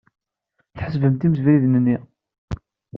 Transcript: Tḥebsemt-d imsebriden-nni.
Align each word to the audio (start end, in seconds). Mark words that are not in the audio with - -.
Tḥebsemt-d 0.75 1.25
imsebriden-nni. 1.27 1.97